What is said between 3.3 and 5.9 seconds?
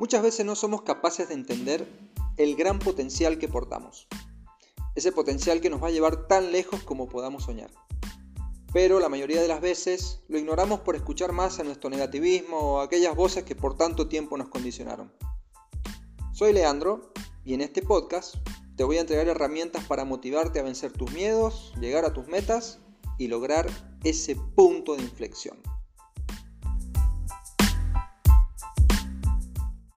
que portamos. Ese potencial que nos va